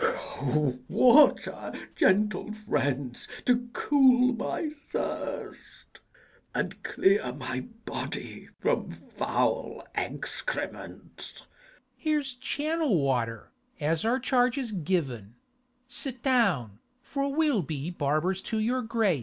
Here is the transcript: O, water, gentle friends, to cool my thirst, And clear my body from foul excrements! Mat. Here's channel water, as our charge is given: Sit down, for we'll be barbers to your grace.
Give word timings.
O, 0.03 0.79
water, 0.89 1.73
gentle 1.95 2.51
friends, 2.53 3.27
to 3.45 3.67
cool 3.71 4.33
my 4.33 4.71
thirst, 4.91 5.99
And 6.55 6.81
clear 6.81 7.31
my 7.33 7.59
body 7.85 8.49
from 8.59 8.89
foul 9.15 9.85
excrements! 9.93 11.41
Mat. 11.41 11.45
Here's 11.95 12.33
channel 12.33 12.99
water, 12.99 13.51
as 13.79 14.03
our 14.03 14.17
charge 14.19 14.57
is 14.57 14.71
given: 14.71 15.35
Sit 15.87 16.23
down, 16.23 16.79
for 17.03 17.31
we'll 17.31 17.61
be 17.61 17.91
barbers 17.91 18.41
to 18.41 18.57
your 18.57 18.81
grace. 18.81 19.19